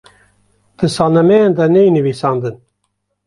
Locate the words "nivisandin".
1.91-2.55